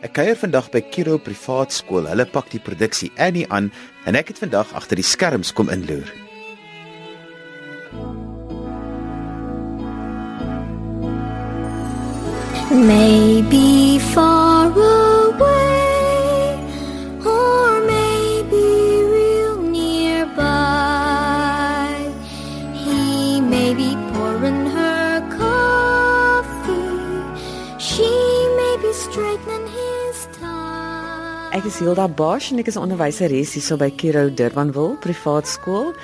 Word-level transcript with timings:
Ek 0.00 0.14
kuier 0.16 0.36
vandag 0.40 0.70
by 0.72 0.80
Kiro 0.88 1.18
Privaat 1.20 1.74
Skool. 1.76 2.06
Hulle 2.08 2.24
pak 2.24 2.46
die 2.48 2.60
produksie 2.64 3.10
Annie 3.20 3.44
aan 3.52 3.68
en 4.08 4.16
ek 4.16 4.32
het 4.32 4.40
vandag 4.40 4.72
agter 4.72 4.96
die 4.96 5.04
skerms 5.04 5.52
kom 5.52 5.68
inloer. 5.68 6.08
Maybe 12.70 14.00
far 14.14 14.72
away, 14.72 14.99
Hilda 31.80 32.04
Bosch 32.12 32.50
en 32.52 32.60
ek 32.60 32.68
is 32.68 32.76
onderwyseres 32.76 33.54
hierso 33.56 33.78
by 33.80 33.86
Kiro 33.96 34.26
Durbanville 34.36 34.98
Privaat 35.00 35.48
Skool. 35.48 35.94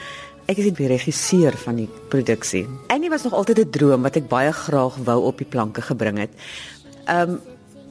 Ek 0.48 0.56
is 0.62 0.70
die 0.72 0.86
regisseur 0.88 1.52
van 1.66 1.76
die 1.82 1.88
produksie. 2.08 2.62
Annie 2.88 3.10
was 3.12 3.26
nog 3.26 3.36
altyd 3.36 3.58
'n 3.60 3.70
droom 3.76 4.02
wat 4.08 4.16
ek 4.16 4.28
baie 4.30 4.52
graag 4.52 4.96
wou 5.04 5.18
op 5.28 5.36
die 5.36 5.44
planke 5.44 5.82
gebring 5.84 6.16
het. 6.16 6.32
Um 7.12 7.40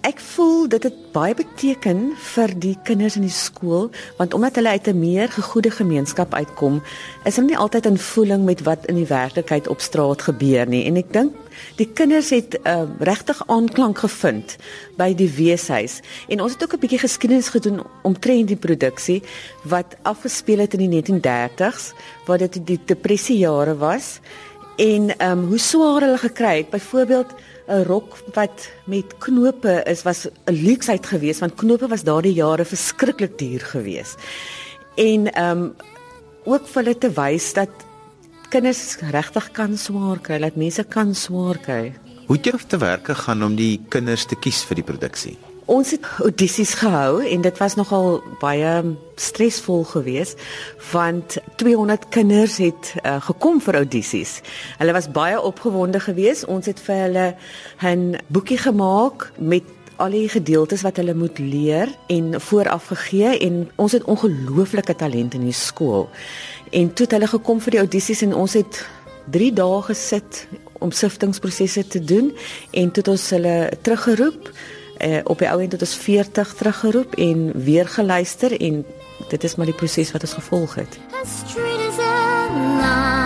ek 0.05 0.19
voel 0.21 0.67
dit 0.69 0.83
het 0.85 0.97
baie 1.15 1.33
beteken 1.33 2.01
vir 2.35 2.51
die 2.61 2.75
kinders 2.85 3.15
in 3.17 3.23
die 3.25 3.33
skool 3.33 3.87
want 4.19 4.35
omdat 4.37 4.59
hulle 4.59 4.75
uit 4.77 4.87
'n 4.87 4.99
meer 4.99 5.29
gegoede 5.33 5.71
gemeenskap 5.71 6.33
uitkom, 6.33 6.81
is 7.25 7.35
hulle 7.35 7.47
nie 7.47 7.57
altyd 7.57 7.85
in 7.85 7.97
voeling 7.97 8.45
met 8.45 8.61
wat 8.61 8.85
in 8.85 8.95
die 8.95 9.09
werklikheid 9.09 9.67
op 9.67 9.81
straat 9.81 10.21
gebeur 10.21 10.67
nie. 10.67 10.85
En 10.85 10.95
ek 10.95 11.13
dink 11.13 11.33
die 11.77 11.89
kinders 11.89 12.29
het 12.29 12.59
uh, 12.63 12.83
regtig 12.99 13.41
aanklank 13.47 13.97
gevind 13.97 14.57
by 14.97 15.13
die 15.13 15.29
weeshuis. 15.29 16.01
En 16.29 16.41
ons 16.41 16.53
het 16.53 16.63
ook 16.63 16.73
'n 16.73 16.79
bietjie 16.79 16.99
geskiedenis 16.99 17.49
gedoen 17.49 17.81
omtrent 18.03 18.47
die 18.47 18.61
produksie 18.67 19.23
wat 19.63 19.97
afgespeel 20.03 20.59
het 20.59 20.73
in 20.73 20.85
die 20.85 21.01
1930s 21.01 21.93
waar 22.25 22.37
dit 22.37 22.65
die 22.65 22.79
depressiejare 22.85 23.77
was. 23.77 24.19
En 24.77 25.17
ehm 25.17 25.31
um, 25.31 25.47
hoe 25.47 25.59
swaar 25.59 26.01
hulle 26.01 26.17
gekry 26.17 26.57
het 26.57 26.69
byvoorbeeld 26.69 27.33
'n 27.67 27.83
rok 27.83 28.17
wat 28.33 28.69
met 28.85 29.17
knope 29.17 29.83
is 29.85 30.03
was 30.03 30.27
'n 30.27 30.53
luksheid 30.53 31.05
geweest 31.05 31.39
want 31.39 31.55
knope 31.55 31.87
was 31.87 32.03
daardie 32.03 32.33
jare 32.33 32.65
verskriklik 32.65 33.37
duur 33.37 33.61
geweest. 33.61 34.15
En 34.95 35.31
ehm 35.33 35.57
um, 35.57 35.75
ook 36.45 36.67
vir 36.67 36.83
hulle 36.83 36.97
te 36.97 37.09
wys 37.09 37.53
dat 37.53 37.69
kinders 38.49 38.97
regtig 39.11 39.51
kan 39.51 39.77
swaar 39.77 40.19
kry, 40.19 40.37
dat 40.39 40.55
mense 40.55 40.83
kan 40.83 41.15
swaar 41.15 41.57
kry. 41.57 41.93
Hoe 42.27 42.37
het 42.37 42.45
jy 42.45 42.59
te 42.67 42.77
werk 42.77 43.05
gegaan 43.05 43.43
om 43.43 43.55
die 43.55 43.81
kinders 43.89 44.25
te 44.25 44.35
kies 44.35 44.63
vir 44.63 44.75
die 44.75 44.83
produksie? 44.83 45.37
Ons 45.65 45.91
het 45.95 46.05
audisies 46.21 46.73
gehou 46.77 47.23
en 47.25 47.41
dit 47.41 47.57
was 47.57 47.75
nogal 47.75 48.19
baie 48.39 48.73
stresvol 49.17 49.83
geweest 49.83 50.41
want 50.91 51.37
200 51.57 52.05
kinders 52.13 52.57
het 52.61 52.91
uh, 53.01 53.17
gekom 53.25 53.57
vir 53.61 53.79
audisies. 53.81 54.41
Hulle 54.77 54.93
was 54.93 55.09
baie 55.09 55.41
opgewonde 55.41 55.99
geweest. 55.99 56.45
Ons 56.45 56.69
het 56.69 56.79
vir 56.85 57.01
hulle 57.07 57.25
'n 57.81 58.19
boekie 58.27 58.57
gemaak 58.57 59.31
met 59.37 59.63
al 59.95 60.11
die 60.11 60.29
gedeeltes 60.29 60.81
wat 60.81 60.97
hulle 60.97 61.13
moet 61.13 61.39
leer 61.39 61.89
en 62.07 62.41
vooraf 62.41 62.85
gegee 62.85 63.37
en 63.39 63.69
ons 63.75 63.91
het 63.91 64.03
ongelooflike 64.03 64.95
talent 64.95 65.33
in 65.33 65.43
die 65.49 65.53
skool. 65.53 66.09
En 66.69 66.93
toe 66.93 67.05
het 67.05 67.11
hulle 67.11 67.27
gekom 67.27 67.61
vir 67.61 67.71
die 67.71 67.79
audisies 67.79 68.21
en 68.21 68.35
ons 68.35 68.53
het 68.53 68.85
3 69.31 69.53
dae 69.53 69.81
gesit 69.81 70.47
om 70.79 70.91
siftingprosesse 70.91 71.87
te 71.87 72.03
doen 72.03 72.33
en 72.71 72.91
toe 72.91 73.01
het 73.01 73.07
ons 73.07 73.29
hulle 73.29 73.71
teruggeroep 73.81 74.51
uh, 74.97 75.19
op 75.23 75.39
die 75.39 75.49
ou 75.49 75.61
end 75.61 75.71
het 75.71 75.81
ons 75.81 75.95
40 75.95 76.53
teruggeroep 76.53 77.15
en 77.15 77.51
weer 77.53 77.87
geluister 77.87 78.61
en 78.61 78.85
dit 79.29 79.43
is 79.43 79.55
maar 79.55 79.65
die 79.65 79.75
proses 79.75 80.11
wat 80.11 80.21
ons 80.21 80.33
gevolg 80.33 80.75
het. 80.75 80.99
As 81.21 81.41
straight 81.45 81.87
as 81.89 81.99
a 81.99 83.24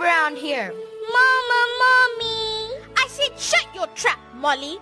around 0.00 0.36
here? 0.36 0.72
Mama, 0.72 1.60
mommy. 1.82 2.70
I 2.96 3.06
said 3.08 3.38
shut 3.38 3.66
your 3.74 3.86
trap, 3.88 4.18
Molly. 4.34 4.78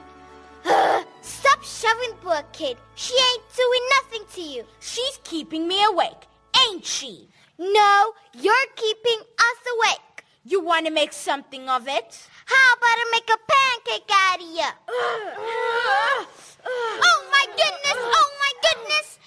Stop 1.23 1.63
shoving 1.63 2.15
poor 2.23 2.43
kid. 2.53 2.77
She 2.95 3.15
ain't 3.15 3.43
doing 3.57 3.81
nothing 3.97 4.25
to 4.35 4.41
you. 4.41 4.65
She's 4.81 5.19
keeping 5.25 5.69
me 5.69 5.83
awake, 5.85 6.27
ain't 6.69 6.85
she? 6.85 7.29
No, 7.59 8.13
you're 8.35 8.69
keeping 8.75 9.21
us 9.39 9.59
awake. 9.75 10.25
You 10.45 10.61
want 10.61 10.87
to 10.87 10.93
make 10.93 11.13
something 11.13 11.69
of 11.69 11.89
it? 11.89 12.29
How 12.47 12.75
about 12.75 12.99
I 12.99 13.05
make 13.13 13.31
a 13.31 13.39
pancake 13.53 14.11
out 14.13 14.41
of 14.41 14.47
you? 14.47 14.71
oh 16.67 17.21
my 17.31 17.47
goodness! 17.47 17.97
Oh 17.97 18.31
my 18.43 18.53
goodness! 18.63 19.19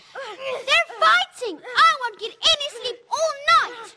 They're 0.68 0.90
fighting. 1.00 1.60
I 1.60 1.90
won't 2.02 2.20
get 2.20 2.32
any 2.32 2.68
sleep 2.80 3.00
all 3.12 3.34
night. 3.60 3.89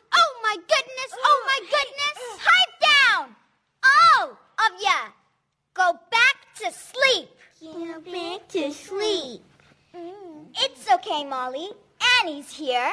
Molly. 11.25 11.69
Annie's 12.19 12.57
here. 12.57 12.93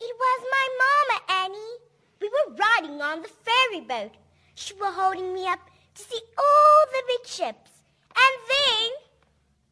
It 0.00 0.14
was 0.22 0.40
my 0.56 0.66
mama, 0.84 1.16
Annie. 1.44 1.76
We 2.20 2.28
were 2.28 2.54
riding 2.56 3.00
on 3.00 3.22
the 3.22 3.28
ferry 3.28 3.80
boat. 3.80 4.12
She 4.54 4.74
was 4.74 4.94
holding 4.94 5.32
me 5.34 5.46
up 5.46 5.60
to 5.94 6.02
see 6.02 6.20
all 6.38 6.80
the 6.92 7.02
big 7.06 7.26
ships. 7.26 7.70
And 8.14 8.34
then 8.54 8.88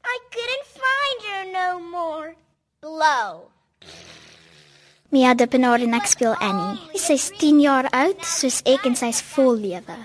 I 0.04 0.19
couldn't 0.30 0.66
find 0.82 1.19
her 1.28 1.52
no 1.52 1.80
more. 1.80 2.34
Blow. 2.80 3.50
Mia 5.10 5.34
Dippenaar 5.34 5.80
en 5.80 5.94
ek 5.96 6.06
speel 6.06 6.36
Annie. 6.40 6.76
Sy's 7.00 7.30
10 7.40 7.60
jaar 7.64 7.88
oud, 7.96 8.20
soos 8.28 8.60
ek 8.69 8.84
en 8.84 8.96
sy's 8.96 9.22
vol 9.32 9.56
lewe. 9.56 9.96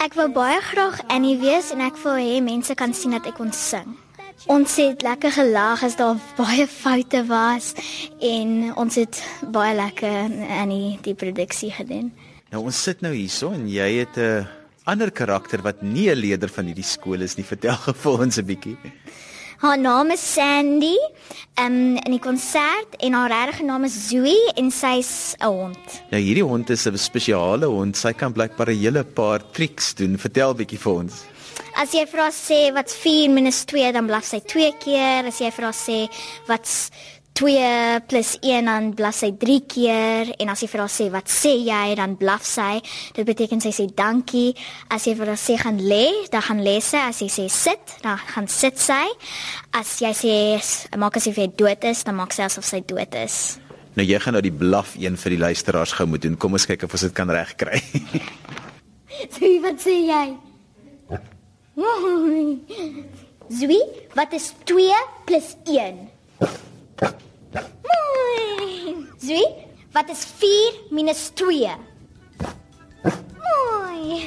Ek 0.00 0.16
wou 0.16 0.28
baie 0.32 0.60
graag 0.64 1.02
Annie 1.12 1.36
wees 1.40 1.70
en 1.72 1.84
ek 1.84 2.00
wou 2.00 2.16
hê 2.16 2.40
mense 2.44 2.72
kan 2.76 2.92
sien 2.96 3.12
dat 3.16 3.28
ek 3.28 3.36
kon 3.36 3.52
sing. 3.52 3.96
Ons 4.44 4.76
het 4.76 5.00
lekker 5.02 5.32
gelag 5.32 5.82
as 5.82 5.96
daar 5.96 6.18
baie 6.36 6.66
foute 6.68 7.22
was 7.26 7.72
en 8.20 8.74
ons 8.76 8.98
het 9.00 9.22
baie 9.52 9.74
lekker 9.74 10.28
Annie 10.60 10.98
die 11.02 11.14
produksie 11.16 11.72
gedoen. 11.72 12.12
Nou 12.52 12.66
ons 12.68 12.82
sit 12.82 13.00
nou 13.00 13.14
hierso 13.16 13.54
en 13.56 13.64
jy 13.68 13.88
het 14.04 14.18
'n 14.18 14.46
ander 14.84 15.10
karakter 15.10 15.62
wat 15.62 15.82
nie 15.82 16.10
'n 16.10 16.20
leier 16.20 16.48
van 16.48 16.66
hierdie 16.66 16.84
skool 16.84 17.22
is 17.22 17.36
nie. 17.36 17.44
Vertel 17.44 17.76
gevul 17.88 18.18
ons 18.20 18.38
'n 18.38 18.44
bietjie. 18.44 18.76
Haar 19.58 19.78
naam 19.78 20.10
is 20.10 20.20
Sandy. 20.20 20.96
Um 21.58 21.96
in 21.96 22.12
die 22.12 22.20
konsert 22.20 22.96
en 23.00 23.12
haar 23.12 23.30
regte 23.30 23.64
naam 23.64 23.84
is 23.84 24.08
Zoe 24.08 24.52
en 24.54 24.70
sy's 24.70 25.34
'n 25.40 25.46
hond. 25.46 26.02
Nou 26.10 26.20
hierdie 26.20 26.44
hond 26.44 26.70
is 26.70 26.86
'n 26.86 26.98
spesiale 26.98 27.66
hond. 27.66 27.96
Sy 27.96 28.12
kan 28.12 28.32
blykbaar 28.32 28.68
'n 28.68 28.78
hele 28.78 29.04
paar 29.04 29.40
triks 29.52 29.94
doen. 29.94 30.18
Vertel 30.18 30.54
bietjie 30.54 30.78
vir 30.78 30.92
ons. 30.92 31.24
As 31.76 31.92
jy 31.92 32.06
vir 32.08 32.24
haar 32.24 32.34
sê 32.34 32.60
wat's 32.72 32.96
4 33.02 33.28
minus 33.32 33.64
2, 33.68 33.92
dan 33.96 34.08
blaf 34.08 34.24
sy 34.24 34.40
2 34.40 34.72
keer. 34.80 35.28
As 35.28 35.42
jy 35.42 35.50
vir 35.52 35.68
haar 35.68 35.76
sê 35.76 35.98
wat's 36.48 36.90
2 37.36 38.00
plus 38.08 38.38
1 38.40 38.64
dan 38.64 38.94
blaf 38.96 39.14
sy 39.20 39.28
3 39.36 39.60
keer 39.68 40.30
en 40.40 40.48
as 40.48 40.62
jy 40.64 40.68
vir 40.72 40.80
haar 40.80 40.92
sê 40.92 41.06
wat 41.12 41.28
sê 41.28 41.52
jy 41.66 41.92
dan 41.98 42.16
blaf 42.16 42.46
sy. 42.48 42.80
Dit 43.12 43.28
beteken 43.28 43.60
sy 43.60 43.74
sê 43.76 43.84
dankie. 43.92 44.54
As 44.88 45.04
jy 45.04 45.12
vir 45.18 45.34
haar 45.34 45.40
sê 45.40 45.58
gaan 45.60 45.76
lê, 45.76 46.06
dan 46.32 46.44
gaan 46.48 46.64
lê 46.64 46.78
sy. 46.80 47.02
As 47.04 47.20
jy 47.20 47.28
sê 47.32 47.44
sit, 47.52 47.98
dan 48.00 48.16
gaan 48.32 48.48
sit 48.48 48.80
sy. 48.80 49.04
As 49.76 49.98
jy 50.00 50.14
sê 50.16 50.38
maak 50.96 51.20
asof 51.20 51.36
jy 51.36 51.50
dood 51.60 51.84
is, 51.84 52.06
dan 52.08 52.16
maak 52.16 52.32
sy 52.32 52.48
asof 52.48 52.64
sy 52.64 52.80
dood 52.88 53.20
is. 53.20 53.60
Nou 54.00 54.04
jy 54.04 54.16
gaan 54.20 54.36
nou 54.36 54.44
die 54.44 54.56
blaf 54.64 54.96
een 54.96 55.20
vir 55.20 55.36
die 55.36 55.42
luisteraars 55.44 55.92
gou 56.00 56.08
moet 56.08 56.24
doen. 56.24 56.40
Kom 56.40 56.56
ons 56.56 56.68
kyk 56.68 56.88
of 56.88 56.96
ons 56.96 57.04
dit 57.04 57.16
kan 57.16 57.28
regkry. 57.28 57.84
Zoe, 59.36 59.56
wat 59.60 59.80
sê 59.84 60.00
jy? 60.08 60.26
Zoe, 63.52 63.84
wat 64.14 64.32
is 64.32 64.54
2 64.64 64.92
plus 65.24 65.56
1? 65.64 66.08
Mooi. 67.84 69.06
Zoe, 69.20 69.54
wat 69.92 70.08
is 70.08 70.24
4 70.24 70.72
minus 70.90 71.30
2? 71.34 71.44
Mooi. 73.44 74.24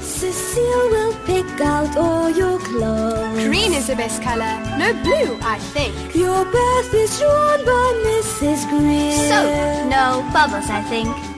Cecile 0.00 0.88
will 0.90 1.14
pick 1.24 1.60
out 1.60 1.96
all 1.96 2.28
your 2.28 2.58
clothes. 2.58 3.44
Green 3.48 3.72
is 3.72 3.86
the 3.86 3.96
best 3.96 4.22
color. 4.22 4.60
No 4.76 4.92
blue, 5.02 5.38
I 5.40 5.58
think. 5.72 5.94
Your 6.14 6.44
bath 6.44 6.94
is 6.94 7.18
drawn 7.18 7.64
by 7.64 8.02
Mrs. 8.04 8.68
Greer. 8.68 9.12
Soap. 9.28 9.88
No, 9.88 10.22
bubbles, 10.32 10.68
I 10.68 10.82
think. 10.90 11.31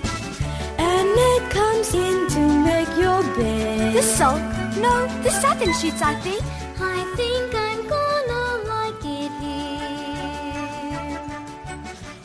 And 1.84 1.92
comes 1.92 1.94
in 1.94 2.28
to 2.34 2.40
make 2.64 2.88
your 2.96 3.22
bed. 3.36 3.94
The 3.94 4.02
salt. 4.02 4.40
No, 4.78 5.06
the 5.22 5.30
satin 5.30 5.72
sheets, 5.74 6.00
I 6.02 6.14
think. 6.20 6.42
I 6.80 7.04
think 7.16 7.54
I'm 7.54 7.86
gonna 7.86 8.44
like 8.72 9.04
it 9.04 9.32
here. 9.42 11.20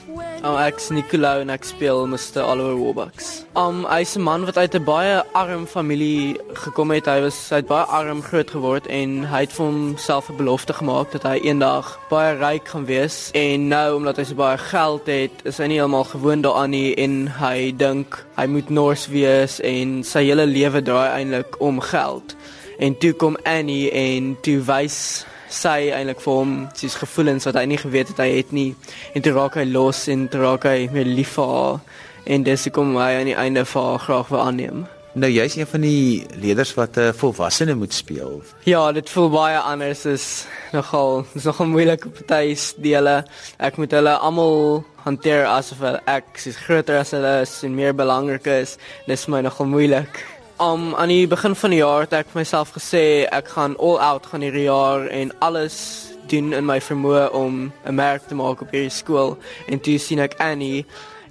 When 0.07 0.45
Um, 0.45 0.55
ek's 0.67 0.89
Nicolou 0.91 1.41
en 1.41 1.49
ek 1.49 1.63
speel 1.65 2.07
Mr. 2.07 2.43
Oliver 2.43 2.75
Warbucks. 2.75 3.28
Um 3.57 3.85
hy's 3.89 4.15
'n 4.15 4.21
man 4.21 4.45
wat 4.45 4.57
uit 4.57 4.75
'n 4.75 4.83
baie 4.83 5.23
arm 5.33 5.65
familie 5.65 6.37
gekom 6.53 6.91
het. 6.91 7.05
Hy 7.05 7.21
was 7.21 7.49
hy 7.49 7.55
het 7.55 7.67
baie 7.67 7.85
arm 7.85 8.21
groot 8.21 8.49
geword 8.49 8.85
en 8.87 9.23
hy 9.23 9.39
het 9.39 9.53
vir 9.53 9.65
homself 9.65 10.29
'n 10.29 10.35
belofte 10.35 10.73
gemaak 10.73 11.11
dat 11.11 11.23
hy 11.23 11.39
eendag 11.41 11.99
baie 12.09 12.35
ryk 12.37 12.67
gaan 12.67 12.85
wees. 12.85 13.29
En 13.33 13.67
nou 13.67 13.95
omdat 13.95 14.17
hy 14.17 14.23
so 14.23 14.35
baie 14.35 14.57
geld 14.57 15.05
het, 15.05 15.31
is 15.43 15.57
hy 15.57 15.65
nie 15.65 15.77
heeltemal 15.77 16.03
gewoond 16.03 16.43
daaraan 16.43 16.69
nie 16.69 16.95
en 16.95 17.27
hy 17.27 17.73
dink 17.77 18.25
hy 18.37 18.45
moet 18.45 18.69
nors 18.69 19.07
wees 19.07 19.59
en 19.59 20.03
sy 20.03 20.23
hele 20.23 20.45
lewe 20.45 20.81
draai 20.81 21.09
eintlik 21.09 21.59
om 21.59 21.79
geld. 21.79 22.35
En 22.79 22.97
toe 22.97 23.13
kom 23.13 23.37
Annie 23.43 23.91
en 23.91 24.37
toe 24.41 24.61
wys 24.61 25.25
sy 25.49 25.89
eintlik 25.89 26.21
vir 26.21 26.33
hom 26.33 26.67
sies 26.73 26.95
gevoelens 26.95 27.45
wat 27.45 27.55
hy 27.55 27.65
nie 27.65 27.77
geweet 27.77 28.07
het 28.07 28.17
hy 28.17 28.29
het 28.37 28.51
nie 28.51 28.75
en 29.13 29.21
toe 29.21 29.33
raak 29.33 29.55
hy 29.55 29.65
los 29.65 30.07
en 30.07 30.27
toe 30.27 30.41
raak 30.41 30.63
hy 30.63 30.89
meer 30.91 31.05
lief 31.05 31.33
vir 31.33 31.45
haar 31.45 31.79
en 32.23 32.43
dis 32.43 32.63
hoekom 32.63 32.95
hy 32.97 33.11
aan 33.19 33.25
die 33.25 33.35
einde 33.35 33.65
vir 33.65 33.81
haar 33.81 33.99
graag 33.99 34.27
wil 34.27 34.41
aanneem. 34.41 34.87
Nou 35.19 35.29
jy's 35.31 35.55
een 35.57 35.67
van 35.67 35.81
die 35.81 36.25
leerders 36.37 36.73
wat 36.77 36.97
'n 36.97 36.99
uh, 36.99 37.13
volwassene 37.13 37.73
moet 37.73 37.93
speel. 37.93 38.41
Ja, 38.63 38.91
dit 38.91 39.09
voel 39.09 39.29
baie 39.29 39.57
anders 39.57 40.05
is 40.05 40.45
nogal 40.71 41.25
dis 41.33 41.43
nogal 41.43 41.65
moeilik 41.65 42.05
op 42.05 42.13
party 42.13 42.55
dele. 42.77 43.25
Ek 43.57 43.77
moet 43.77 43.91
hulle 43.91 44.17
almal 44.17 44.85
hanteer 45.03 45.45
asof 45.45 45.81
ek 46.05 46.25
is 46.45 46.55
groter 46.55 46.99
as 46.99 47.11
hulle 47.11 47.41
is 47.41 47.63
en 47.63 47.75
meer 47.75 47.95
belangrik 47.95 48.45
is. 48.45 48.77
Dis 49.07 49.25
my 49.25 49.41
nogal 49.41 49.65
moeilik. 49.65 50.25
Um 50.59 50.95
aan 50.95 51.07
die 51.07 51.27
begin 51.27 51.55
van 51.55 51.69
die 51.69 51.79
jaar 51.79 52.01
het 52.01 52.13
ek 52.13 52.33
myself 52.33 52.71
gesê 52.77 53.25
ek 53.31 53.47
gaan 53.47 53.77
all 53.77 53.97
out 53.97 54.25
gaan 54.25 54.41
hierdie 54.41 54.69
jaar 54.69 55.07
en 55.07 55.31
alles 55.39 56.05
doen 56.27 56.53
in 56.53 56.65
my 56.65 56.79
vermoë 56.79 57.31
om 57.31 57.71
'n 57.85 57.95
merk 57.95 58.27
te 58.27 58.35
maak 58.35 58.61
op 58.61 58.71
hierdie 58.71 58.93
skool 58.93 59.37
en 59.67 59.79
toe 59.79 59.97
sien 59.97 60.19
ek 60.19 60.35
Annie 60.37 60.85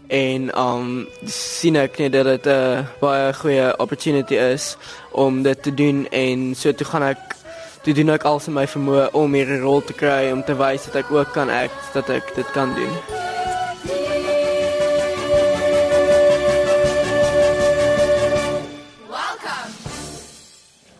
en 0.08 0.49
um 0.58 1.08
sien 1.25 1.76
ek 1.76 1.99
net 1.99 2.12
dat 2.12 2.25
dit 2.25 2.46
'n 2.46 2.87
baie 3.00 3.32
goeie 3.34 3.76
opportunity 3.78 4.34
is 4.34 4.76
om 5.12 5.43
dit 5.43 5.62
te 5.62 5.75
doen 5.75 6.06
en 6.10 6.55
so 6.55 6.72
toe 6.72 6.87
gaan 6.87 7.02
ek 7.02 7.19
toe 7.82 7.94
doen 7.94 8.10
ek 8.10 8.25
alles 8.25 8.46
in 8.46 8.52
my 8.52 8.66
vermoë 8.66 9.10
om 9.12 9.32
hierdie 9.32 9.60
rol 9.60 9.84
te 9.84 9.93
kry 9.93 10.31
om 10.32 10.43
te 10.44 10.56
wys 10.56 10.84
dat 10.84 10.94
ek 10.94 11.10
ook 11.10 11.32
kan 11.32 11.50
act 11.50 11.93
dat 11.93 12.08
ek 12.08 12.34
dit 12.34 12.50
kan 12.52 12.75
doen. 12.75 12.93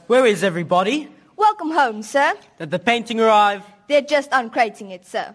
Where 0.06 0.26
is 0.26 0.43
everybody? 0.43 1.08
Welcome 1.37 1.72
home, 1.72 2.02
sir. 2.02 2.32
Did 2.58 2.70
the 2.70 2.78
painting 2.78 3.20
arrive? 3.20 3.62
They're 3.88 4.08
just 4.08 4.31
uncrating 4.32 4.90
it, 4.90 5.06
sir. 5.06 5.34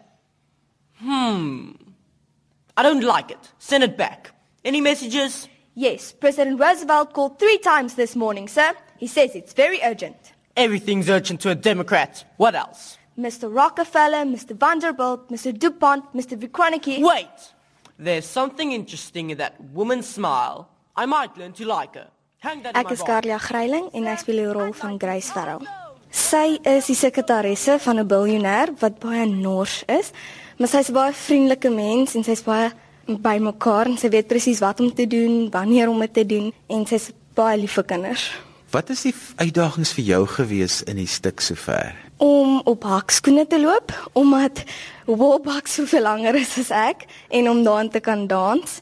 I 2.75 2.83
don't 2.83 3.03
like 3.03 3.29
it. 3.31 3.51
Send 3.59 3.83
it 3.83 3.97
back. 3.97 4.31
Any 4.65 4.81
messages? 4.81 5.47
Yes, 5.75 6.11
President 6.11 6.59
Roosevelt 6.59 7.13
called 7.13 7.39
three 7.39 7.57
times 7.59 7.95
this 7.95 8.15
morning, 8.15 8.47
sir. 8.47 8.73
He 8.97 9.07
says 9.07 9.35
it's 9.35 9.53
very 9.53 9.79
urgent. 9.83 10.33
Everything's 10.55 11.09
urgent 11.09 11.41
to 11.41 11.49
a 11.49 11.55
Democrat. 11.55 12.25
What 12.37 12.55
else? 12.55 12.97
Mr. 13.17 13.53
Rockefeller, 13.53 14.25
Mr. 14.25 14.57
Vanderbilt, 14.57 15.29
Mr. 15.29 15.57
DuPont, 15.57 16.13
Mr. 16.13 16.37
Vikroniki. 16.37 17.01
Wait! 17.03 17.53
There's 17.97 18.25
something 18.25 18.71
interesting 18.71 19.29
in 19.29 19.37
that 19.37 19.59
woman's 19.71 20.07
smile. 20.07 20.69
I 20.95 21.05
might 21.05 21.37
learn 21.37 21.53
to 21.53 21.65
like 21.65 21.95
her. 21.95 22.07
Hang 22.39 22.63
that 22.63 22.75
in 22.75 22.81
Ek 22.81 22.87
my 22.87 22.93
is 22.93 23.01
Greiling 23.01 23.89
en 23.93 24.07
ek 24.07 24.19
speel 24.19 24.37
die 24.37 24.51
rol 24.51 24.73
van 24.73 24.97
Grace 24.97 25.31
Farrell. 25.31 25.82
Sy 26.13 26.60
is 26.69 26.92
die 26.92 26.95
sekretaresse 26.95 27.80
van 27.81 28.00
'n 28.00 28.07
biljoenêr 28.07 28.69
wat 28.80 29.00
baie 29.00 29.25
nors 29.25 29.83
is, 29.88 30.12
maar 30.57 30.68
sy's 30.68 30.89
'n 30.89 30.94
baie 30.94 31.13
vriendelike 31.13 31.69
mens 31.69 32.15
en 32.15 32.24
sy's 32.24 32.44
baie 32.44 32.71
bymekaar 33.06 33.86
en 33.86 33.98
sy 33.98 34.10
weet 34.10 34.27
presies 34.27 34.60
wat 34.60 34.80
om 34.80 34.94
te 34.94 35.07
doen, 35.07 35.50
wanneer 35.50 35.89
om 35.89 36.00
dit 36.00 36.13
te 36.13 36.25
doen 36.25 36.54
en 36.68 36.86
sy's 36.86 37.12
baie 37.33 37.57
lief 37.57 37.74
vir 37.74 37.83
kinders. 37.83 38.31
Wat 38.69 38.89
is 38.89 39.01
die 39.01 39.13
uitdagings 39.36 39.94
vir 39.94 40.04
jou 40.04 40.27
gewees 40.27 40.83
in 40.83 40.95
die 40.95 41.07
stuk 41.07 41.39
sover? 41.39 41.95
Om 42.18 42.62
op 42.66 42.83
hakskoene 42.83 43.48
te 43.48 43.59
loop 43.59 43.92
omdat 44.13 44.63
Wobak 45.06 45.68
soveel 45.68 46.01
langer 46.01 46.36
is 46.36 46.57
as 46.57 46.71
ek 46.71 47.06
en 47.30 47.50
om 47.50 47.63
daarin 47.63 47.89
te 47.89 48.00
kan 48.00 48.27
dans 48.27 48.81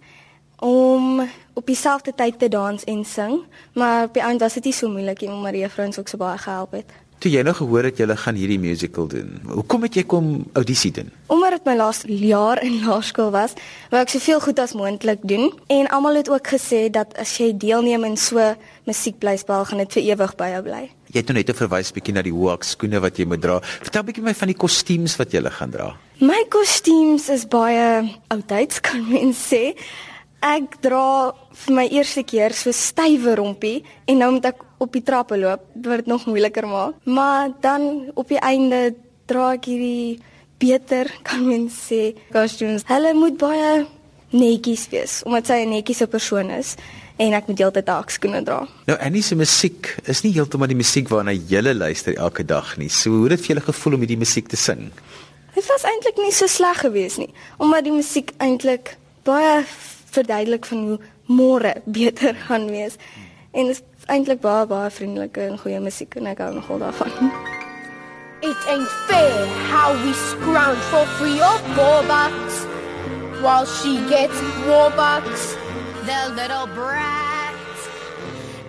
om 0.59 1.27
op 1.53 1.65
dieselfde 1.65 2.13
tyd 2.15 2.39
te 2.39 2.47
dans 2.47 2.83
en 2.83 3.05
sing, 3.05 3.39
maar 3.73 4.03
op 4.03 4.13
die 4.13 4.21
einde 4.21 4.43
was 4.43 4.53
dit 4.53 4.63
nie 4.63 4.73
so 4.73 4.89
moeilik 4.89 5.21
nie 5.21 5.29
omdat 5.29 5.51
die 5.51 5.61
juffrouens 5.61 5.99
ook 5.99 6.07
so 6.07 6.17
baie 6.17 6.37
gehelp 6.37 6.71
het. 6.71 7.00
Toe 7.21 7.29
jy 7.29 7.43
nou 7.45 7.51
gehoor 7.53 7.85
het 7.85 7.99
jy 8.01 8.07
gaan 8.17 8.37
hierdie 8.39 8.57
musical 8.57 9.05
doen. 9.05 9.35
Hoekom 9.45 9.83
het 9.85 9.93
jy 9.99 10.01
kom 10.09 10.29
audisie 10.57 10.89
doen? 10.95 11.11
Omdat 11.29 11.59
dit 11.59 11.67
my 11.69 11.75
laaste 11.77 12.15
jaar 12.17 12.57
in 12.65 12.79
laerskool 12.81 13.29
was, 13.29 13.53
wou 13.91 13.99
ek 14.01 14.09
soveel 14.09 14.39
goed 14.41 14.57
as 14.63 14.73
moontlik 14.73 15.21
doen 15.29 15.51
en 15.69 15.89
almal 15.93 16.17
het 16.17 16.31
ook 16.33 16.49
gesê 16.55 16.87
dat 16.89 17.13
as 17.21 17.35
jy 17.37 17.51
deelneem 17.53 18.07
in 18.09 18.17
so 18.17 18.41
musiekblyspel 18.89 19.67
gaan 19.69 19.83
dit 19.83 19.99
vir 19.99 20.07
ewig 20.15 20.33
by 20.39 20.47
jou 20.55 20.63
bly. 20.65 20.81
Jy 21.11 21.19
het 21.21 21.29
nou 21.29 21.37
net 21.37 21.49
'n 21.53 21.59
verwys 21.61 21.93
bietjie 21.93 22.15
na 22.15 22.23
die 22.25 22.33
hoek 22.33 22.63
skoene 22.63 22.99
wat 22.99 23.19
jy 23.19 23.25
moet 23.25 23.41
dra. 23.41 23.59
Vertel 23.61 24.03
bietjie 24.03 24.23
my 24.23 24.33
van 24.33 24.47
die 24.47 24.57
kostuums 24.57 25.15
wat 25.17 25.31
jy 25.31 25.41
gaan 25.45 25.69
dra. 25.69 25.95
My 26.19 26.41
kostuums 26.49 27.29
is 27.29 27.45
baie 27.45 28.17
oudtyds 28.29 28.81
kan 28.87 29.05
mens 29.05 29.37
sê. 29.37 29.75
Ek 30.41 30.81
dra 30.81 31.35
vir 31.53 31.75
my 31.75 31.85
eerste 31.85 32.23
keer 32.23 32.51
so 32.51 32.71
stywe 32.71 33.35
rompie 33.35 33.83
en 34.07 34.17
nou 34.17 34.31
moet 34.31 34.45
ek 34.45 34.70
op 34.81 34.91
die 34.95 35.03
trappe 35.05 35.37
loop 35.37 35.63
wat 35.85 36.03
dit 36.03 36.09
nog 36.09 36.25
moeiliker 36.25 36.67
maak. 36.67 36.97
Maar 37.05 37.53
dan 37.61 38.11
op 38.13 38.27
die 38.31 38.41
einde 38.41 38.93
dra 39.29 39.53
ek 39.57 39.69
hierdie 39.69 40.19
beter 40.61 41.09
kan 41.27 41.45
mens 41.45 41.77
sê 41.89 42.11
kostuums. 42.33 42.85
Hulle 42.89 43.13
moet 43.17 43.37
baie 43.41 43.85
netjies 44.31 44.87
wees 44.91 45.21
omdat 45.27 45.49
sy 45.51 45.63
'n 45.65 45.73
netjiese 45.75 46.07
persoon 46.07 46.49
is 46.49 46.75
en 47.19 47.33
ek 47.33 47.47
moet 47.47 47.59
heeltyd 47.59 47.89
hakskoene 47.91 48.41
dra. 48.43 48.61
Nou 48.87 48.97
Annie 48.97 49.21
se 49.21 49.35
musiek 49.35 49.95
is 50.07 50.23
nie 50.23 50.33
heeltemal 50.33 50.71
die 50.71 50.79
musiek 50.79 51.09
waarna 51.09 51.33
jy 51.33 51.61
luister 51.61 52.15
elke 52.15 52.43
dag 52.43 52.77
nie. 52.77 52.89
So 52.89 53.09
hoe 53.09 53.29
het 53.29 53.37
dit 53.37 53.45
vir 53.45 53.55
julle 53.55 53.65
gevoel 53.67 53.93
om 53.93 53.99
hierdie 54.05 54.17
musiek 54.23 54.47
te 54.47 54.57
sing? 54.57 54.91
Dit 55.53 55.67
was 55.67 55.83
eintlik 55.83 56.17
nie 56.17 56.31
so 56.31 56.47
sleg 56.47 56.79
geweest 56.79 57.17
nie, 57.17 57.33
omdat 57.59 57.83
die 57.83 57.91
musiek 57.93 58.31
eintlik 58.39 58.95
baie 59.27 59.63
verduidelik 60.11 60.65
van 60.65 60.85
hoe 60.87 60.99
môre 61.27 61.75
beter 61.85 62.35
gaan 62.47 62.69
wees. 62.71 62.97
En 63.51 63.65
dit 63.67 63.75
is 63.75 64.05
eintlik 64.07 64.39
baie 64.39 64.65
baie 64.65 64.89
vriendelike 64.89 65.41
en 65.43 65.57
goeie 65.59 65.79
musiek 65.83 66.15
en 66.15 66.29
ek 66.31 66.39
hou 66.39 66.53
nogal 66.55 66.79
daarvan. 66.85 67.31
It 68.41 68.57
ain't 68.71 68.87
fair 69.09 69.45
how 69.69 69.91
we 70.03 70.13
scrounge 70.31 70.79
for 70.89 71.03
free 71.19 71.41
of 71.43 71.59
four 71.75 71.99
bucks 72.07 72.63
while 73.43 73.65
she 73.65 73.97
gets 74.07 74.39
more 74.65 74.89
bucks. 74.95 75.55
The 76.07 76.31
little 76.39 76.65
brat. 76.73 77.53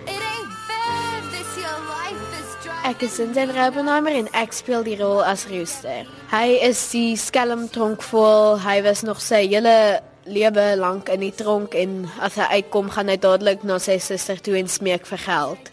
It 0.05 0.19
ain't 0.19 0.51
fair. 0.67 1.31
This 1.31 1.49
your 1.57 1.79
life 1.87 2.21
is 2.41 2.51
dry. 2.65 2.91
Ek 2.91 3.07
is 3.07 3.17
Vincent 3.17 3.55
Raubenheimer 3.55 4.19
en 4.19 4.29
ek 4.35 4.53
speel 4.53 4.83
die 4.83 4.99
rol 4.99 5.23
as 5.23 5.47
Rooster. 5.47 6.03
Hy 6.35 6.59
is 6.69 6.83
die 6.91 7.15
skelm 7.17 7.69
tronkvoël. 7.71 8.59
Hy 8.67 8.81
was 8.85 9.07
nog 9.07 9.23
sy 9.23 9.45
hele 9.47 10.03
lewe 10.25 10.75
lank 10.77 11.09
in 11.09 11.19
die 11.19 11.33
tronk 11.35 11.75
en 11.75 12.03
as 12.23 12.37
hy 12.39 12.59
uitkom, 12.59 12.89
gaan 12.93 13.11
hy 13.11 13.17
dadelik 13.21 13.63
na 13.67 13.79
sy 13.81 13.97
suster 14.01 14.39
toe 14.41 14.55
en 14.59 14.69
smeek 14.71 15.05
vir 15.09 15.21
geld. 15.25 15.71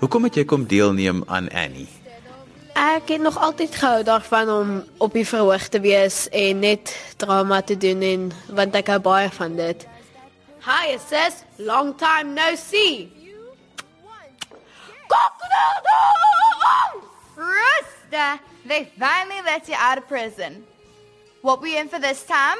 Hoekom 0.00 0.28
het 0.28 0.36
jy 0.36 0.44
kom 0.44 0.66
deelneem 0.68 1.22
aan 1.26 1.48
Annie? 1.52 1.88
Ek 2.76 3.08
het 3.08 3.22
nog 3.24 3.38
altyd 3.40 3.74
gehou 3.74 4.02
daarvan 4.04 4.50
om 4.52 4.72
op 5.00 5.12
die 5.16 5.24
verhoog 5.24 5.68
te 5.72 5.80
wees 5.80 6.26
en 6.28 6.60
net 6.60 6.92
drama 7.16 7.62
te 7.64 7.76
doen 7.76 8.02
en 8.04 8.26
want 8.52 8.76
ek 8.76 8.92
hou 8.92 8.98
baie 9.00 9.30
van 9.32 9.56
dit. 9.56 9.86
Hi 10.66 10.98
sis, 11.00 11.40
long 11.56 11.94
time 11.96 12.34
no 12.34 12.54
see. 12.56 13.08
Rooster, 17.36 18.40
they 18.66 18.84
finally 18.98 19.40
let 19.44 19.68
you 19.68 19.76
out 19.78 19.98
of 19.98 20.08
prison. 20.08 20.64
What 21.40 21.60
were 21.60 21.68
you 21.68 21.80
in 21.80 21.88
for 21.88 22.00
this 22.00 22.24
time? 22.26 22.58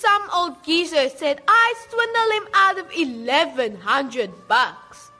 Some 0.00 0.22
old 0.34 0.64
geezer 0.64 1.10
said 1.10 1.42
I 1.46 1.74
swindled 1.90 2.32
him 2.38 2.48
out 2.54 2.78
of 2.78 2.86
1100 2.86 4.48
bucks. 4.48 5.10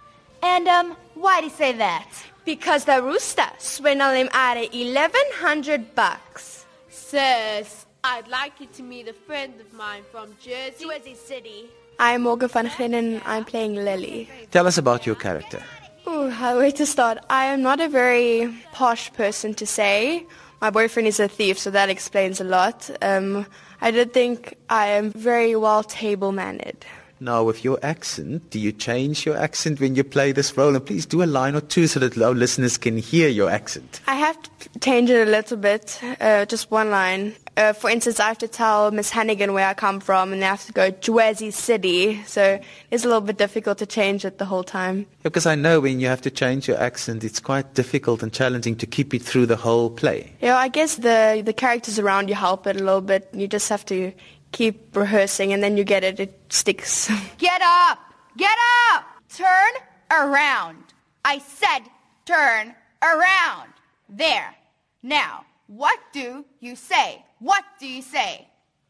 And 0.42 0.66
um, 0.68 0.96
why'd 1.14 1.44
he 1.44 1.50
say 1.50 1.72
that? 1.75 2.08
Because 2.46 2.87
the 2.87 3.02
rooster 3.02 3.50
swindled 3.58 4.16
him 4.16 4.30
out 4.32 4.56
of 4.56 4.72
1100 4.72 5.94
bucks. 5.94 6.64
Sis, 6.88 7.84
I'd 8.02 8.28
like 8.28 8.58
you 8.58 8.68
to 8.72 8.82
meet 8.82 9.06
a 9.06 9.12
friend 9.12 9.52
of 9.60 9.70
mine 9.75 10.02
from 10.10 10.34
Jersey. 10.40 10.87
Jersey 10.87 11.14
City. 11.14 11.68
I'm 11.99 12.22
Morgan 12.22 12.49
van 12.49 12.70
Glen 12.75 12.94
and 12.94 13.20
I'm 13.26 13.44
playing 13.44 13.75
Lily. 13.75 14.30
Tell 14.50 14.66
us 14.66 14.78
about 14.78 15.04
your 15.04 15.14
character. 15.14 15.62
Ooh, 16.08 16.30
how 16.30 16.56
where 16.56 16.72
to 16.72 16.87
start? 16.87 17.18
I 17.28 17.44
am 17.52 17.60
not 17.60 17.80
a 17.80 17.88
very 17.90 18.49
posh 18.72 19.12
person 19.12 19.52
to 19.54 19.66
say. 19.66 20.25
My 20.61 20.69
boyfriend 20.69 21.09
is 21.09 21.19
a 21.21 21.29
thief, 21.29 21.59
so 21.59 21.71
that 21.71 21.88
explains 21.88 22.40
a 22.40 22.45
lot. 22.45 22.90
Um, 23.00 23.47
I 23.81 23.90
did 23.90 24.12
think 24.12 24.59
I 24.69 24.88
am 24.88 25.11
very 25.11 25.57
well 25.57 25.83
table 25.83 26.33
mannered. 26.33 26.85
Now, 27.22 27.44
with 27.44 27.64
your 27.64 27.78
accent, 27.82 28.48
do 28.48 28.58
you 28.58 28.72
change 28.72 29.26
your 29.26 29.36
accent 29.36 29.78
when 29.78 29.94
you 29.94 30.02
play 30.02 30.32
this 30.32 30.56
role? 30.56 30.74
And 30.74 30.84
please 30.84 31.04
do 31.04 31.22
a 31.22 31.24
line 31.24 31.54
or 31.54 31.60
two 31.60 31.86
so 31.86 32.00
that 32.00 32.16
our 32.16 32.32
listeners 32.32 32.78
can 32.78 32.96
hear 32.96 33.28
your 33.28 33.50
accent. 33.50 34.00
I 34.06 34.14
have 34.14 34.40
to 34.42 34.78
change 34.80 35.10
it 35.10 35.28
a 35.28 35.30
little 35.30 35.58
bit, 35.58 36.00
uh, 36.18 36.46
just 36.46 36.70
one 36.70 36.90
line. 36.90 37.34
Uh, 37.58 37.74
for 37.74 37.90
instance, 37.90 38.20
I 38.20 38.28
have 38.28 38.38
to 38.38 38.48
tell 38.48 38.90
Miss 38.90 39.10
Hannigan 39.10 39.52
where 39.52 39.68
I 39.68 39.74
come 39.74 40.00
from, 40.00 40.32
and 40.32 40.42
I 40.42 40.46
have 40.48 40.64
to 40.64 40.72
go 40.72 40.90
Jersey 40.90 41.50
City, 41.50 42.22
so 42.24 42.58
it's 42.90 43.04
a 43.04 43.06
little 43.06 43.20
bit 43.20 43.36
difficult 43.36 43.76
to 43.78 43.86
change 43.86 44.24
it 44.24 44.38
the 44.38 44.46
whole 44.46 44.64
time. 44.64 45.04
Because 45.22 45.44
I 45.44 45.56
know 45.56 45.80
when 45.80 46.00
you 46.00 46.06
have 46.06 46.22
to 46.22 46.30
change 46.30 46.68
your 46.68 46.80
accent, 46.80 47.22
it's 47.22 47.40
quite 47.40 47.74
difficult 47.74 48.22
and 48.22 48.32
challenging 48.32 48.76
to 48.76 48.86
keep 48.86 49.12
it 49.12 49.20
through 49.20 49.44
the 49.44 49.56
whole 49.56 49.90
play. 49.90 50.32
Yeah, 50.40 50.56
I 50.56 50.68
guess 50.68 50.96
the 50.96 51.42
the 51.44 51.52
characters 51.52 51.98
around 51.98 52.30
you 52.30 52.34
help 52.34 52.66
it 52.66 52.76
a 52.80 52.84
little 52.84 53.02
bit. 53.02 53.28
You 53.34 53.46
just 53.46 53.68
have 53.68 53.84
to 53.86 54.12
keep 54.52 54.97
rehearsing, 54.97 55.52
and 55.52 55.62
then 55.62 55.76
you 55.76 55.85
get 55.85 56.04
it. 56.04 56.21
It 56.21 56.40
sticks. 56.49 57.11
Get 57.38 57.62
up! 57.62 57.99
Get 58.37 58.59
up! 58.92 59.04
Turn 59.35 59.73
around. 60.11 60.83
I 61.25 61.38
said 61.38 61.80
turn 62.25 62.75
around. 63.02 63.71
There. 64.09 64.54
Now, 65.02 65.45
what 65.66 65.99
do 66.12 66.45
you 66.61 66.75
say? 66.76 67.25
What 67.38 67.64
do 67.78 67.87
you 67.87 68.02
say? 68.02 68.47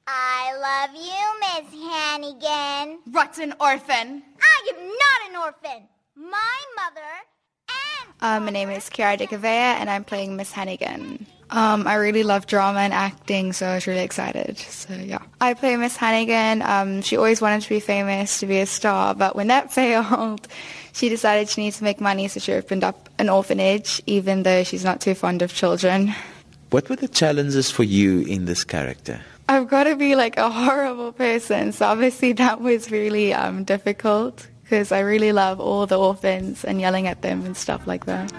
I 0.07 0.57
love 0.67 0.91
you, 0.97 1.23
Miss 1.41 1.73
Hannigan. 1.93 2.99
Rotten 3.13 3.55
orphan. 3.61 4.23
I 4.41 4.71
am 4.73 4.89
not 4.89 5.21
an 5.29 5.37
orphan. 5.37 5.89
My 6.17 6.59
mother 6.77 7.07
Uh, 8.21 8.41
my 8.41 8.51
name 8.51 8.69
is 8.71 8.91
Kiara 8.91 9.17
Dicavea, 9.17 9.81
and 9.81 9.89
I'm 9.89 10.05
playing 10.05 10.37
Miss 10.37 10.53
Hannigan. 10.53 11.27
Um, 11.51 11.87
I 11.87 11.95
really 11.95 12.23
love 12.23 12.47
drama 12.47 12.81
and 12.81 12.93
acting, 12.93 13.53
so 13.53 13.67
I 13.67 13.75
was 13.75 13.87
really 13.87 14.03
excited. 14.03 14.59
So 14.59 14.95
yeah, 14.95 15.19
I 15.41 15.55
play 15.55 15.77
Miss 15.77 15.97
Hannigan. 15.97 16.63
Um, 16.63 17.03
she 17.03 17.17
always 17.17 17.41
wanted 17.41 17.63
to 17.63 17.69
be 17.69 17.81
famous, 17.81 18.39
to 18.41 18.47
be 18.47 18.61
a 18.61 18.67
star, 18.67 19.15
but 19.15 19.35
when 19.35 19.49
that 19.49 19.73
failed, 19.79 20.47
she 20.93 21.09
decided 21.09 21.49
she 21.49 21.63
needs 21.63 21.79
to 21.79 21.85
make 21.85 22.01
money, 22.01 22.29
so 22.29 22.41
she 22.41 22.53
opened 22.53 22.85
up 22.85 23.09
an 23.19 23.29
orphanage, 23.29 24.01
even 24.07 24.45
though 24.45 24.63
she's 24.63 24.85
not 24.85 25.01
too 25.01 25.15
fond 25.15 25.43
of 25.43 25.53
children. 25.53 26.15
What 26.71 26.89
were 26.89 26.97
the 26.97 27.09
challenges 27.09 27.71
for 27.71 27.83
you 27.83 28.21
in 28.23 28.45
this 28.45 28.63
character? 28.63 29.21
I've 29.49 29.67
got 29.67 29.85
to 29.85 29.97
be 29.97 30.15
like 30.15 30.37
a 30.37 30.49
horrible 30.49 31.11
person, 31.11 31.73
so 31.73 31.87
obviously 31.87 32.33
that 32.35 32.61
was 32.61 32.93
really 32.93 33.35
um, 33.35 33.65
difficult 33.65 34.47
because 34.63 34.93
I 34.93 35.01
really 35.01 35.33
love 35.33 35.59
all 35.59 35.87
the 35.87 35.99
orphans 35.99 36.65
and 36.65 36.81
yelling 36.81 37.09
at 37.09 37.23
them 37.23 37.45
and 37.45 37.57
stuff 37.57 37.89
like 37.89 38.07
that. 38.07 38.31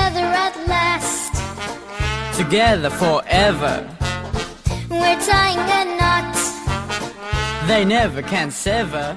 Together 0.00 0.32
at 0.46 0.56
last, 0.66 1.32
Together 2.36 2.90
forever. 2.90 3.84
we're 4.88 5.20
tying 5.20 5.58
a 5.58 5.84
knot. 5.98 6.36
They 7.66 7.84
never 7.84 8.22
can 8.22 8.50
sever. 8.50 9.16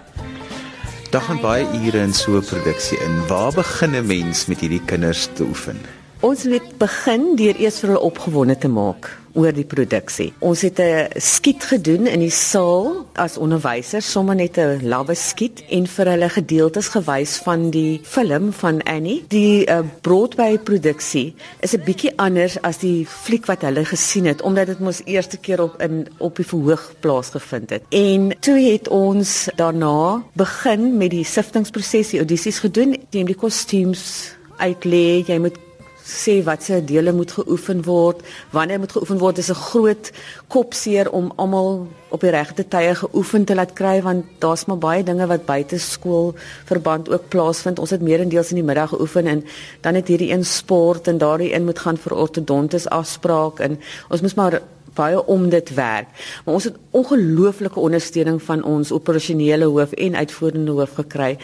Daar 1.10 1.22
gaan 1.22 1.40
baie 1.42 1.66
ure 1.86 2.00
in 2.00 2.14
so 2.14 2.36
'n 2.36 2.46
produksie 2.46 3.00
in. 3.00 3.28
Waar 3.28 3.52
begin 3.54 3.96
'n 3.96 4.06
mens 4.08 4.46
met 4.46 4.60
hierdie 4.60 4.82
kinders 4.86 5.28
te 5.34 5.44
oefen? 5.44 5.80
Ons 6.24 6.46
het 6.48 6.70
begin 6.80 7.34
deur 7.36 7.58
eers 7.60 7.82
vir 7.82 7.90
hulle 7.92 8.08
opgewonde 8.08 8.56
te 8.56 8.70
maak 8.72 9.10
oor 9.36 9.52
die 9.52 9.66
produksie. 9.68 10.30
Ons 10.40 10.62
het 10.64 10.80
'n 10.80 11.20
skiet 11.20 11.64
gedoen 11.64 12.08
in 12.08 12.20
die 12.20 12.32
saal 12.32 13.06
as 13.16 13.36
onderwysers, 13.38 14.12
sommer 14.12 14.36
net 14.36 14.58
'n 14.58 14.88
lawwe 14.88 15.16
skiet 15.16 15.64
en 15.70 15.86
vir 15.86 16.06
hulle 16.08 16.30
gedeeltes 16.30 16.88
gewys 16.88 17.42
van 17.44 17.72
die 17.72 18.00
film 18.04 18.54
van 18.54 18.82
Annie. 18.84 19.26
Die 19.28 19.66
uh, 19.68 19.80
Broadway 20.02 20.58
produksie 20.58 21.36
is 21.60 21.74
'n 21.74 21.84
bietjie 21.84 22.14
anders 22.16 22.62
as 22.62 22.78
die 22.78 23.06
fliek 23.06 23.46
wat 23.46 23.62
hulle 23.62 23.84
gesien 23.86 24.26
het 24.26 24.42
omdat 24.42 24.68
dit 24.68 24.80
mos 24.80 25.02
eerste 25.06 25.38
keer 25.38 25.62
op 25.62 25.82
in 25.82 26.08
op 26.20 26.36
die 26.36 26.46
verhoog 26.46 26.94
plaasgevind 27.00 27.70
het. 27.70 27.84
En 27.90 28.32
toe 28.40 28.60
het 28.72 28.88
ons 28.88 29.50
daarna 29.56 30.24
begin 30.34 30.98
met 30.98 31.10
die 31.10 31.26
siftingproses, 31.26 32.10
die 32.10 32.20
audisies 32.20 32.60
gedoen, 32.60 32.96
moet 33.12 33.28
die 33.28 33.36
kostuums 33.36 34.32
uitlê, 34.58 35.26
jy 35.28 35.40
moet 35.40 35.58
sê 36.04 36.44
watse 36.44 36.84
dele 36.86 37.14
moet 37.14 37.32
geoefen 37.32 37.84
word, 37.84 38.22
wanneer 38.52 38.80
moet 38.80 38.92
geoefen 38.92 39.18
word. 39.18 39.36
Dis 39.36 39.50
'n 39.50 39.56
groot 39.56 40.12
kopseer 40.48 41.12
om 41.12 41.32
almal 41.36 41.88
op 42.10 42.22
die 42.22 42.30
regte 42.30 42.68
tye 42.68 42.96
geoefen 42.96 43.46
te 43.46 43.56
laat 43.56 43.74
kry 43.74 44.02
want 44.02 44.26
daar's 44.40 44.66
maar 44.66 44.78
baie 44.78 45.04
dinge 45.04 45.28
wat 45.28 45.46
buite 45.46 45.80
skool 45.80 46.36
verband 46.66 47.10
ook 47.10 47.30
plaasvind. 47.30 47.80
Ons 47.80 47.90
het 47.90 48.02
meerendeels 48.02 48.50
in 48.50 48.56
die 48.56 48.64
middag 48.64 48.90
geoefen 48.90 49.28
en 49.28 49.44
dan 49.82 49.96
het 49.96 50.08
hierdie 50.08 50.32
een 50.32 50.46
sport 50.46 51.08
en 51.08 51.18
daardie 51.18 51.54
een 51.54 51.66
moet 51.66 51.80
gaan 51.80 51.98
vir 51.98 52.16
ortodontus 52.16 52.88
afspraak 52.90 53.60
en 53.60 53.80
ons 54.10 54.22
moes 54.22 54.34
maar 54.34 54.62
baie 54.94 55.26
om 55.26 55.50
dit 55.50 55.74
werk. 55.74 56.08
Maar 56.46 56.54
ons 56.54 56.64
het 56.64 56.76
ongelooflike 56.92 57.80
ondersteuning 57.80 58.42
van 58.44 58.64
ons 58.64 58.92
operasionele 58.92 59.66
hoof 59.66 59.92
en 59.92 60.16
uitvoerende 60.16 60.72
hoof 60.72 60.94
gekry. 60.94 61.38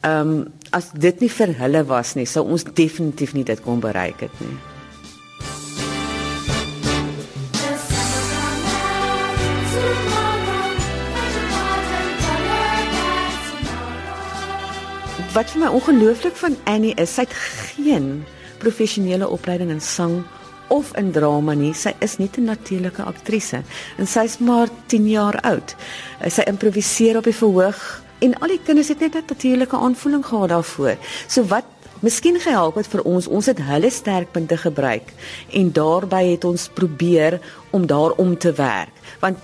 Ehm 0.00 0.30
um, 0.30 0.46
as 0.70 0.90
dit 0.92 1.20
nie 1.20 1.30
vir 1.32 1.50
hulle 1.58 1.80
was 1.88 2.12
nie, 2.14 2.26
sou 2.26 2.44
ons 2.46 2.62
definitief 2.62 3.32
nie 3.34 3.42
dit 3.44 3.60
kon 3.64 3.80
bereik 3.82 4.20
het 4.20 4.34
nie. 4.38 4.54
Wat 15.34 15.50
vir 15.50 15.64
my 15.64 15.72
ongelooflik 15.74 16.38
van 16.38 16.54
Annie 16.64 16.94
is, 16.94 17.16
sy 17.18 17.26
het 17.26 17.34
geen 17.74 18.24
professionele 18.62 19.26
opleiding 19.26 19.70
in 19.74 19.82
sang 19.82 20.20
of 20.68 20.94
in 20.96 21.10
drama 21.10 21.58
nie. 21.58 21.74
Sy 21.74 21.96
is 21.98 22.18
net 22.18 22.38
'n 22.38 22.44
natuurlike 22.44 23.02
aktrise 23.02 23.62
en 23.98 24.06
sy's 24.06 24.38
maar 24.38 24.68
10 24.86 25.08
jaar 25.08 25.40
oud. 25.40 25.74
Sy 26.28 26.42
improviseer 26.46 27.16
op 27.16 27.24
die 27.24 27.34
verhoog 27.34 28.06
en 28.18 28.38
al 28.38 28.48
die 28.48 28.60
kinders 28.64 28.88
het 28.88 29.00
net 29.00 29.14
'n 29.14 29.24
natuurlike 29.28 29.76
aanvoeling 29.76 30.26
gehad 30.26 30.48
daarvoor. 30.48 30.96
So 31.26 31.44
wat 31.44 31.64
miskien 32.00 32.40
gehelp 32.40 32.74
het 32.74 32.86
vir 32.86 33.02
ons, 33.02 33.26
ons 33.26 33.46
het 33.46 33.58
hulle 33.58 33.90
sterkpunte 33.90 34.56
gebruik 34.56 35.12
en 35.52 35.72
daarbey 35.72 36.30
het 36.30 36.44
ons 36.44 36.68
probeer 36.68 37.40
om 37.70 37.86
daarom 37.86 38.38
te 38.38 38.52
werk. 38.52 38.94
Want 39.20 39.38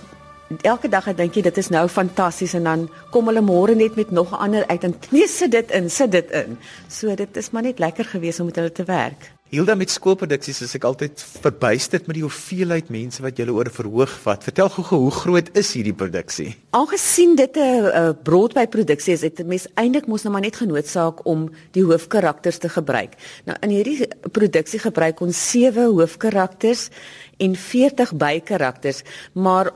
elke 0.61 0.89
dag 0.89 1.07
dink 1.15 1.35
jy 1.35 1.41
dit 1.41 1.57
is 1.57 1.69
nou 1.69 1.87
fantasties 1.89 2.53
en 2.53 2.63
dan 2.63 2.89
kom 3.11 3.27
hulle 3.27 3.41
môre 3.41 3.75
net 3.75 3.95
met 3.95 4.11
nog 4.11 4.31
'n 4.31 4.41
ander 4.47 4.67
uit 4.67 4.83
en 4.83 4.95
nee 5.09 5.27
sit 5.27 5.51
dit 5.51 5.71
in, 5.71 5.89
sit 5.89 6.11
dit 6.11 6.31
in. 6.31 6.57
So 6.87 7.15
dit 7.15 7.37
is 7.37 7.51
maar 7.51 7.63
net 7.63 7.79
lekker 7.79 8.05
geweest 8.05 8.39
om 8.39 8.45
met 8.45 8.55
hulle 8.55 8.71
te 8.71 8.83
werk. 8.83 9.34
Hilda 9.53 9.75
met 9.77 9.91
skoolproduksies 9.93 10.63
is 10.65 10.71
ek 10.73 10.87
altyd 10.89 11.21
verbuisterd 11.43 12.07
met 12.09 12.17
die 12.17 12.23
hoeveelheid 12.23 12.87
mense 12.89 13.21
wat 13.21 13.37
julle 13.37 13.53
oor 13.53 13.67
verhoog 13.69 14.15
vat. 14.23 14.41
Vertel 14.41 14.71
gou-gou 14.73 14.97
hoe 15.03 15.11
groot 15.13 15.51
is 15.61 15.69
hierdie 15.77 15.93
produksie? 15.93 16.47
Aangesien 16.73 17.35
dit 17.37 17.57
'n 17.57 18.17
Broadway 18.25 18.65
produksie 18.65 19.13
is, 19.13 19.21
het 19.21 19.45
mense 19.45 19.69
eintlik 19.75 20.07
mos 20.07 20.23
nou 20.23 20.33
maar 20.33 20.41
net 20.41 20.57
genootsaak 20.57 21.21
om 21.29 21.51
die 21.77 21.83
hoofkarakters 21.85 22.57
te 22.57 22.69
gebruik. 22.69 23.13
Nou 23.45 23.55
in 23.61 23.69
hierdie 23.69 24.07
produksie 24.31 24.79
gebruik 24.79 25.21
ons 25.21 25.51
7 25.51 25.93
hoofkarakters 25.93 26.89
en 27.37 27.55
40 27.55 28.17
bykarakters, 28.17 29.03
maar 29.33 29.71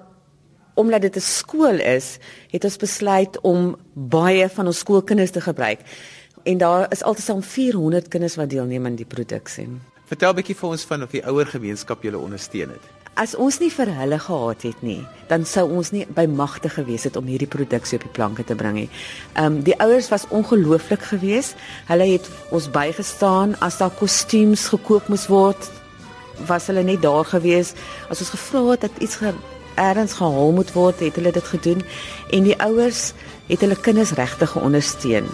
omdat 0.74 1.02
dit 1.02 1.16
'n 1.16 1.20
skool 1.20 1.80
is, 1.80 2.18
het 2.50 2.64
ons 2.64 2.78
besluit 2.78 3.42
om 3.42 3.76
baie 3.94 4.50
van 4.50 4.66
ons 4.66 4.80
skoolkinders 4.80 5.32
te 5.32 5.42
gebruik. 5.42 5.80
En 6.44 6.58
daar 6.58 6.92
is 6.92 7.04
altesaam 7.04 7.44
400 7.44 8.08
kinders 8.08 8.36
wat 8.36 8.50
deelneem 8.50 8.86
aan 8.86 8.96
die 8.96 9.06
produksie. 9.06 9.68
Vertel 10.06 10.32
'n 10.32 10.36
bietjie 10.36 10.56
vir 10.56 10.70
ons 10.70 10.84
van 10.84 11.04
of 11.04 11.12
die 11.12 11.26
ouer 11.26 11.46
gemeenskap 11.46 12.04
julle 12.04 12.18
ondersteun 12.18 12.70
het. 12.70 12.86
As 13.14 13.36
ons 13.36 13.60
nie 13.60 13.72
vir 13.72 13.90
hulle 13.96 14.20
gehad 14.20 14.62
het 14.62 14.82
nie, 14.82 15.06
dan 15.28 15.46
sou 15.46 15.70
ons 15.70 15.92
nie 15.92 16.06
by 16.16 16.26
magte 16.26 16.70
gewees 16.70 17.04
het 17.04 17.16
om 17.16 17.26
hierdie 17.26 17.48
produksie 17.48 17.98
op 17.98 18.04
die 18.04 18.16
planke 18.16 18.44
te 18.44 18.56
bring 18.56 18.74
nie. 18.74 18.90
Ehm 19.34 19.46
um, 19.46 19.62
die 19.64 19.80
ouers 19.80 20.10
was 20.10 20.28
ongelooflik 20.30 21.02
geweest. 21.02 21.56
Hulle 21.86 22.06
het 22.06 22.30
ons 22.50 22.70
bygestaan 22.70 23.60
as 23.60 23.78
daar 23.78 23.92
kostuums 23.92 24.68
gekoop 24.68 25.08
moes 25.08 25.28
word, 25.28 25.72
was 26.48 26.68
hulle 26.68 26.84
net 26.84 27.02
daar 27.02 27.26
geweest. 27.26 27.78
As 28.10 28.20
ons 28.20 28.30
gevra 28.30 28.72
het 28.72 28.82
dat 28.82 28.98
iets 29.00 29.16
ge 29.16 29.34
ergens 29.76 30.14
gehaal 30.14 30.52
moet 30.52 30.74
word, 30.74 31.00
het 31.00 31.16
hulle 31.16 31.32
dit 31.32 31.44
gedoen 31.44 31.84
en 32.32 32.44
die 32.44 32.58
ouers 32.62 33.14
het 33.48 33.62
hulle 33.62 33.76
kinders 33.76 34.12
regtig 34.12 34.50
geondersteun. 34.50 35.28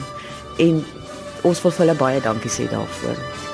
En 0.58 0.84
ons 1.44 1.62
wil 1.62 1.72
vir 1.72 1.86
hulle 1.86 1.98
baie 2.00 2.22
dankie 2.24 2.52
sê 2.52 2.70
daarvoor. 2.72 3.45